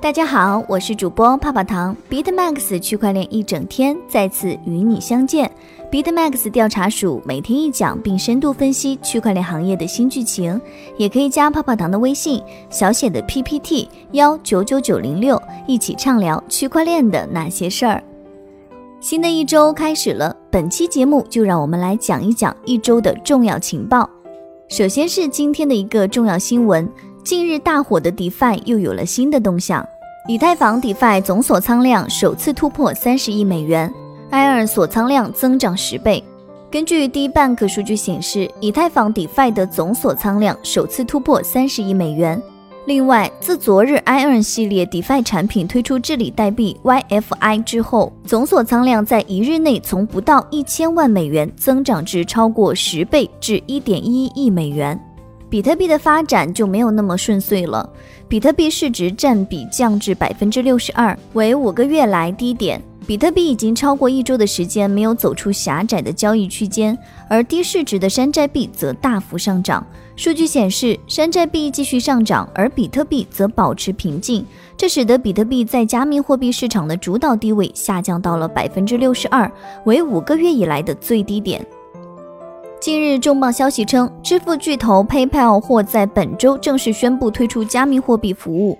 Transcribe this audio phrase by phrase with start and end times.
[0.00, 1.94] 大家好，我是主播泡泡糖。
[2.08, 5.50] BitMax 区块链一整天再次与你相见。
[5.90, 10.58] BitMax 调查署每天一讲，并深度分析区块链行业的新剧情。
[10.96, 12.40] 也可以加泡泡糖的微信，
[12.70, 18.00] 小写的 PPT 幺九九九零六，一起畅聊区块链的那些事儿。
[19.00, 24.08] 新的一周开始了，本期节目就让我们来讲一讲一周的重要情报。
[24.68, 26.88] 首先是今天的一个重要新闻。
[27.28, 29.86] 近日大火的 DeFi 又有了新的动向，
[30.26, 33.92] 以太坊 DeFi 总锁仓量首次突破三十亿美元
[34.30, 36.24] ，Iron 锁仓量增长十倍。
[36.70, 42.42] 根据 DBank 数据显示，以太坊 DeFi 的总锁仓量首次突破三十亿美元。
[42.86, 54.98] 另外，自昨日 Iron 系列 DeFi 产品推出治理代币 YFI 之后，总锁仓量在一日内从不到一千万美元增长至超过十倍，至一点一亿美元。
[55.50, 57.88] 比特币的发展就没有那么顺遂了，
[58.28, 62.80] 比特币市值占比降至百分之六十二，为五个月来低点。
[63.06, 69.86] 比特币已经超过一周的时间没有走出狭窄的交易区间，而低市值的山寨币则大幅上涨。
[70.14, 74.44] 数据显示，山寨币继续上涨，而比特币则保持平静，
[74.76, 79.50] 这使得比特币在加密货币市场的主导地位下降到了百分之六十二，
[79.84, 81.64] 为五个月以来的最低点。
[82.80, 88.78] 近日，重磅消息称，支付巨头 PayPal 或在本周正式宣布推出加密货币服务。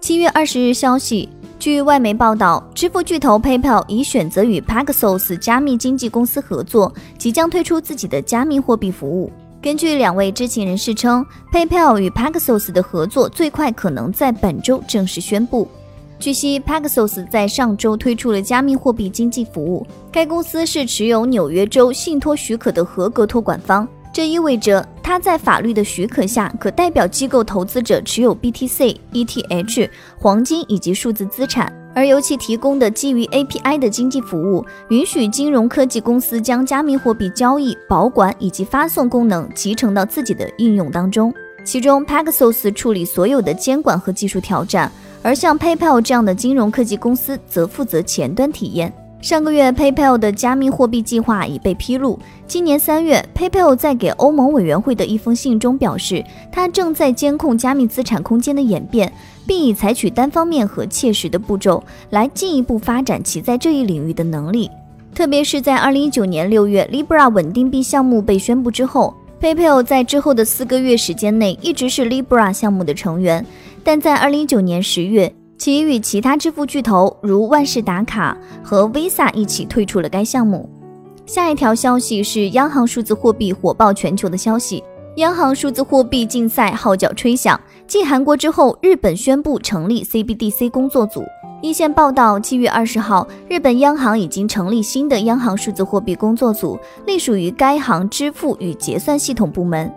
[0.00, 9.32] 七月二十日消息，据外媒报道，支付巨头 PayPal 已选择与 Paxos 加密经纪公司合作，即将推出自己的加密货币服务。
[9.60, 15.66] 根据两位知情人士称，PayPal 与 Paxos 的合作最快可能在本周正式宣布。
[16.20, 19.86] 据悉，Paxos 在上周推出了加密货币经纪服务。
[20.12, 31.74] 该公司是持有纽约州信托许可的合格托管方，这意味着它在法律的许可下可代表机构投资者持有 BTC、ETH、黄金以及数字资产。
[31.94, 41.32] 而由其提供的基于 API 的经济服务，允许金融科技公司将加密货币交易、保管以及发送功能集成到自己的应用当中。
[41.64, 44.90] 其中，Paxos 处理所有的监管和技术挑战。
[45.22, 48.92] 而像 PayPal 这样的金融科技公司则负责前端体验。
[49.20, 52.18] 上个月，PayPal 的加密货币计划已被披露。
[52.46, 59.12] 今年三月，PayPal 在给欧盟委员会的一封信中表示，它正在监控加密资产空间的演变，
[59.46, 64.70] 并已采取单方面和切实的步骤来进一步发展其在这一领域的能力。
[65.14, 73.44] 特别是在2019年6月，Libra 稳定币项目被宣布之后，PayPal 在之后的四个月时间内一直是 Libra 项目的成员。
[73.82, 80.68] 但在二零一九年十月，其与其他支付巨头如万事达卡和 Visa 一起退出了该项目。
[81.26, 84.82] 下一条消息是央行数字货币火爆全球的消息，
[85.16, 87.58] 央行数字货币竞赛号角吹响。
[87.86, 91.24] 继韩国之后，日本宣布成立 CBDC 工作组。
[91.62, 99.92] 一线报道，七月二十号，日本央行已经成立新的央行数字货币工作组，隶属于该行支付与结算系统部门。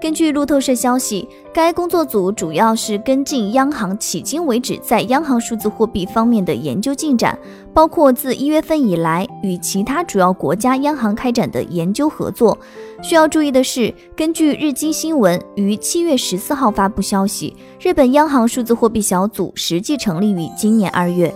[0.00, 7.38] 根据路透社消息，该工作组主要是跟进央行迄今为止在央行数字货币方面的研究进展，
[7.74, 12.56] 包括自一月份以来与其他主要国家央行开展的研究合作。
[13.02, 21.32] 需要注意的是，根据日经新闻于七月十四号发布消息，日本央行数字货币小组实际成立于今年二月。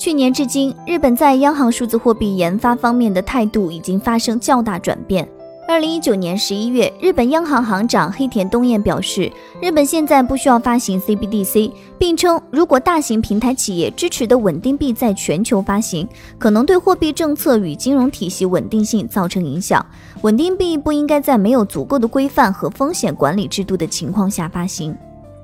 [0.00, 5.28] 去年至今，日本在央行数字货币研发方面的态度已经发生较大转变。
[5.70, 9.30] 二零一九年十一月，日本央行行长黑田东彦表示，
[9.62, 16.08] 日本现在不需要发行 CBDC，并称如果大型平台企业支持的稳定币在全球发行，
[16.40, 19.86] 可能对货币政策与金融体系稳定性造成影响。
[20.22, 24.92] 稳定币不应该在没有足够的规范和风险管理制度的情况下发行。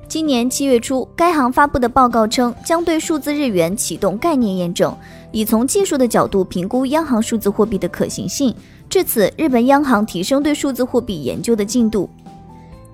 [0.09, 4.93] 今年七月初，该行发布的报告称，将对数字日元启动概念验证，
[5.31, 8.53] 以从技术的角度评估央行数字货币的可行性。
[8.89, 12.09] 至此，日本央行提升对数字货币研究的进度。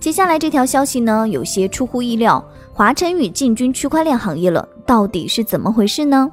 [0.00, 6.30] 接下来这条消息呢，有些出乎意料，华晨宇进军区块链行业了，到底是怎么回事呢？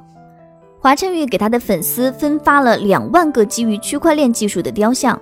[0.80, 5.16] 华晨宇给他的粉丝分发了两万个基于区块链技术的雕像。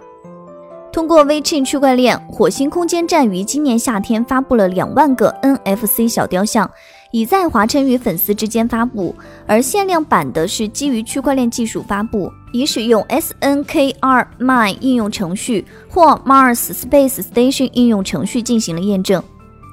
[0.91, 6.71] 通过 VeChain 区块链，火星空间站于今年夏天发布了两万个 NFC 小雕像。
[7.11, 9.15] 已在华晨宇粉丝之间发布，
[9.47, 19.23] 而限量版的是基于区块链技术发布，已使用 SNKR Mine 应用程序或 Mars Space Station 应用程序进行了验证。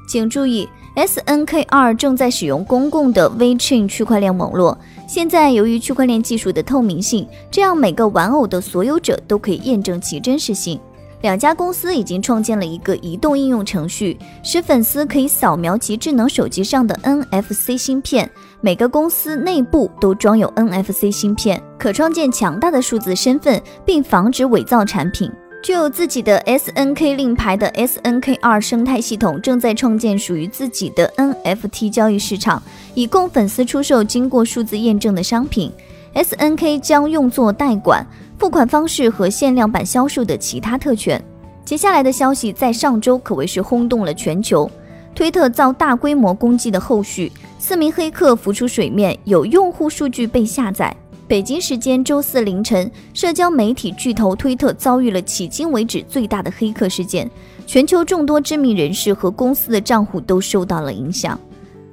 [0.08, 4.78] 请注意，SNKR 正在使用公共的 V Chain 区块链网络。
[5.08, 10.80] 现在由于区块链技术的透明性，这样每个玩偶的所有者都可以验证其真实性。
[11.22, 18.30] 两家公司已经创建了一个移动应用程序，使粉丝可以扫描其智能手机上的 NFC 芯片，
[18.62, 25.32] 每个公司内部都装有 NFC 芯片，可创建强大的数字身份，并防止伪造产品。
[25.64, 32.62] 具有自己的 SNK 令牌的 SNKR 生态系统正在创建属于自己的 NFT 交易市场，
[32.94, 35.72] 以供粉丝出售经过数字验证的商品。
[36.16, 38.06] SNK 将用作代管、
[38.40, 41.22] 付款方式和限量版销售的其他特权。
[41.66, 44.70] 接下来的消息在上周可谓是轰动了全球。
[45.14, 50.96] 推特遭大规模攻击的后续，四名黑客浮出水面，有用户数据被下载。
[51.28, 57.30] 北京时间周四凌晨，社交媒体巨头推特遭遇了迄今为止最大的黑客事件，
[57.66, 61.40] 全球众多知名人士和公司的账户都受到了影响。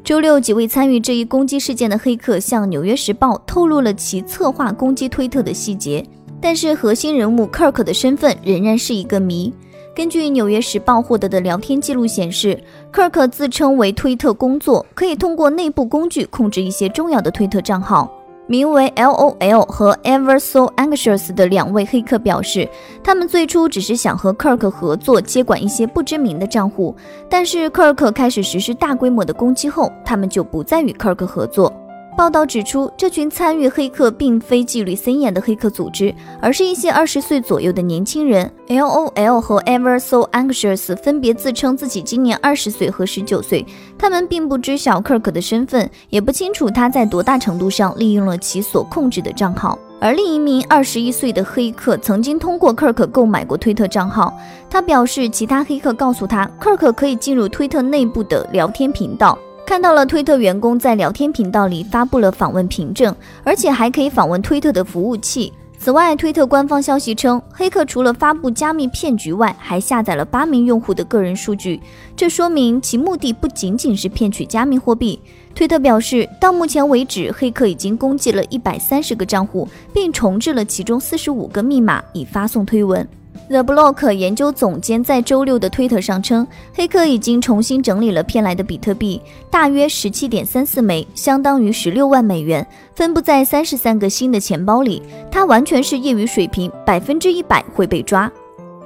[0.04, 6.04] 周六，几位参与这一攻击事件的黑客向《纽约时报》透露了其策划攻击推特的细节，
[6.40, 9.54] 但是核心人物 Kirk 的身份仍然是一个谜。
[9.94, 12.60] 根据《纽约时报》获得的聊天记录显示
[12.92, 18.12] ，Kirk 自称为推特工作，可以通过内部工具控制一些重要的推特账号。
[18.52, 22.68] 名为 LOL 和 Ever So Anxious 的两位黑客表示，
[23.02, 26.94] 他们最初只是想和 Kirk 合作接管一些不知名的账户，
[27.30, 31.72] 但是 Kirk 开始实施大规模的攻击后，他们就不再与 Kirk 合作。
[32.14, 38.50] 报道指出，这群参与黑客并非纪律森严的黑客组织，而是一些二十岁左右的年轻人。
[38.68, 43.66] LOL 和 Ever So Anxious 分别自称自己今年二十岁和十九岁，
[43.98, 49.78] 他们并不知晓 Kirk 的身份，也不清楚他在多大程度上利用了其所控制的账号。
[49.98, 54.36] 而另一名二十一岁的黑客曾经通过 Kirk 购买过推特账号，
[54.68, 59.38] 他表示，其他黑客告诉他，Kirk 可以进入推特内部的聊天频道。
[59.64, 65.52] 看到了推特员工在聊天频道里发布了访问凭证，而且还可以访问推特的服务器。
[65.78, 71.80] 此外，推特官方消息称，黑客除了发布加密骗局外，还下载了八名用户的个人数据，
[72.14, 75.18] 这说明其目的不仅仅是骗取加密货币。
[75.54, 83.08] 推特表示，到目前为止，黑客已经攻击了一百三十个账户，并重置了其中四十五个密码以发送推文。
[83.48, 89.20] The Block 研究总监在周六的推特上称，黑客已经重新整理了骗来的比特币，
[89.50, 95.02] 大约十七点三四枚，相当于十六万美元，分布在三十三个新的钱包里。
[95.30, 98.30] 他完全是业余水平，百分之一百会被抓。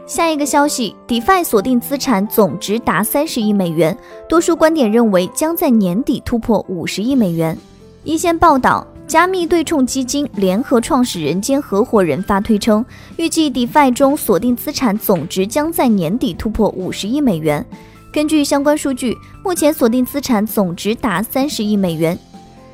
[0.07, 3.97] 下一个消息，DeFi 锁定资产总值达三十亿美元，
[4.29, 7.57] 多数观点认为将在年底突破五十亿美元。
[8.05, 8.87] 一线报道。
[9.07, 12.85] 加密对冲基金联合创始人兼合伙人发推称，
[13.17, 17.65] 预计 DeFi 中锁定资产总值将在年底突破五十亿美元。
[18.13, 22.19] 根据相关数据，目前锁定资产总值达三十亿美元，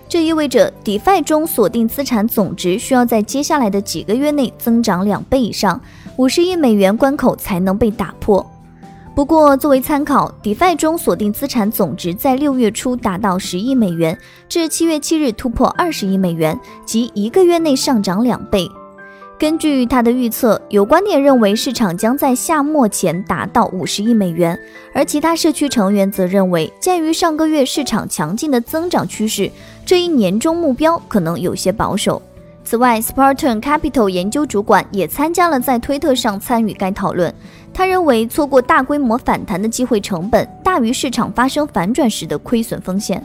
[0.08, 5.78] 这意味着 DeFi 中锁定资产总值需要在接下来的几个月内增长两倍以上，
[6.17, 8.51] 五十亿美元关口才能被打破。
[9.14, 14.17] 不过，作为参考，DeFi 中锁定资产总值在六月初达到十亿美元，
[14.49, 18.67] 至七月七日突破二十亿美元，即一个月内上涨两倍。
[19.38, 24.59] 根据他的预测，有观点认为市场将在夏末前达到五十亿美元，
[24.94, 29.50] 而其他社区成员则认为，鉴于上个月市场强劲的增长趋势，
[29.85, 32.23] 这一年终目标可能有些保守。
[32.64, 37.32] 此外，Spartan Capital 研究主管也参加了在推特上参与该讨论。
[37.75, 43.23] 他认为，错过大规模反弹的机会成本大于市场发生反转时的亏损风险。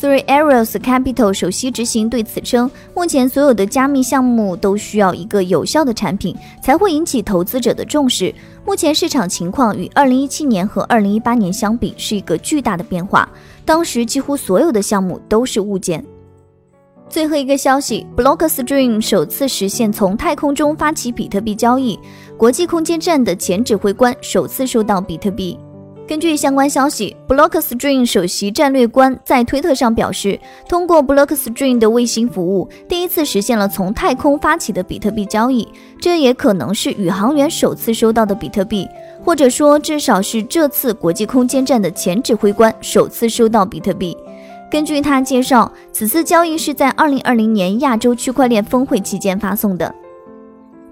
[0.00, 8.34] Three Arrows Capital 首席执行对此称：“目前所有的加密项目都需要一个有效的产品，才会引起投资者的重视。
[8.64, 13.28] 目前市场情况与2017年和2018年相比是一个巨大的变化，
[13.64, 16.04] 当时几乎所有的项目都是物件。”
[17.10, 21.98] 最后一个消息，Blockstream 首次实现从太空中发起比特币交易。
[22.36, 25.58] 国际空间站的前指挥官首次收到比特币。
[26.06, 30.38] 根据相关消息，Blockstream 首席战略官在推特上表示，
[30.68, 35.66] 通过 Blockstream 的卫星服务，第一次实现了从太空发起的比特币交易。
[36.00, 38.88] 这也可能是宇航员首次收到的比特币，
[39.24, 44.16] 或者说，至少是这次国际空间站的前指挥官首次收到比特币。
[44.70, 49.94] 根据他介绍，此次交易是在2020年亚洲区块链峰会期间发送的。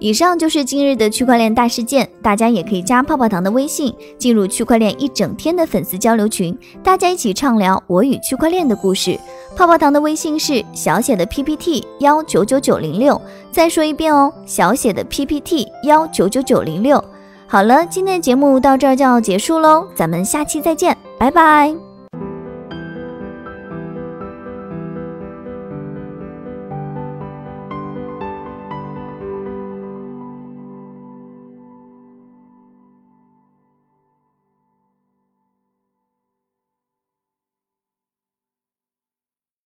[0.01, 9.19] 以上就是今日的区块链大事件，大家也可以加泡泡糖的微信，进入区块链一整天的粉丝交流群，大家一起畅聊我与区块链的故事。
[9.57, 13.21] 泡泡糖的微信是小写的 PPT 幺九九九零六，
[13.51, 17.03] 再说一遍哦，小写的 PPT 幺九九九零六。
[17.45, 21.88] 好了，今天的节目到这儿就要结束喽，咱们下期再见，拜拜。